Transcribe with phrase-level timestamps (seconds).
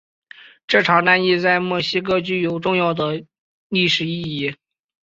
[0.65, 3.23] 这场战役在墨西哥具有重要的
[3.69, 4.55] 历史意义。